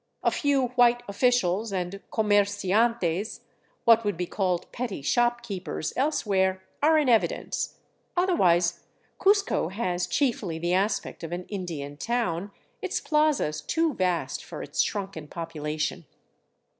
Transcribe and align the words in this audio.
A 0.23 0.31
few 0.31 0.69
white 0.69 1.03
officials 1.07 1.71
and 1.71 2.01
comerciantes, 2.11 3.41
what 3.85 4.03
would 4.03 4.17
be 4.17 4.25
called 4.25 4.71
petty 4.71 5.03
shopkeepers 5.03 5.93
elsewhere, 5.95 6.63
are 6.81 6.97
in 6.97 7.07
evidence; 7.07 7.75
otherwise 8.17 8.79
Cuzco 9.19 9.67
has 9.69 10.07
chiefly 10.07 10.57
the 10.57 10.73
aspect 10.73 11.23
of 11.23 11.31
an 11.31 11.45
Indian 11.49 11.97
town, 11.97 12.49
its 12.81 12.99
plazas 12.99 13.61
too 13.61 13.93
vast 13.93 14.43
for 14.43 14.63
its 14.63 14.81
shrunken 14.81 15.27
population. 15.27 16.05